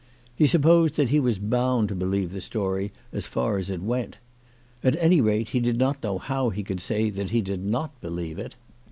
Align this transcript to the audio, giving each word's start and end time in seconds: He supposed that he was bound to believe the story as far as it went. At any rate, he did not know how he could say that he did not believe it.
He 0.35 0.47
supposed 0.47 0.95
that 0.95 1.11
he 1.11 1.19
was 1.19 1.37
bound 1.37 1.87
to 1.89 1.93
believe 1.95 2.31
the 2.33 2.41
story 2.41 2.91
as 3.13 3.27
far 3.27 3.59
as 3.59 3.69
it 3.69 3.83
went. 3.83 4.17
At 4.83 4.95
any 4.95 5.21
rate, 5.21 5.49
he 5.49 5.59
did 5.59 5.77
not 5.77 6.01
know 6.01 6.17
how 6.17 6.49
he 6.49 6.63
could 6.63 6.81
say 6.81 7.11
that 7.11 7.29
he 7.29 7.41
did 7.41 7.63
not 7.63 8.01
believe 8.01 8.39
it. 8.39 8.55